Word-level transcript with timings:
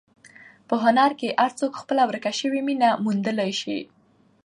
په 0.67 0.75
هنر 0.83 1.11
کې 1.19 1.29
هر 1.41 1.51
څوک 1.59 1.71
خپله 1.81 2.03
ورکه 2.09 2.31
شوې 2.39 2.61
مینه 2.67 2.89
موندلی 3.03 3.51
شي. 3.61 3.77